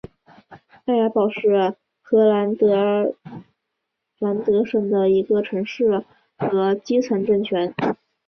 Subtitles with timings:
[0.85, 3.15] 埃尔堡是荷兰海尔德
[4.17, 6.03] 兰省的一个城市
[6.39, 7.71] 和基层政权。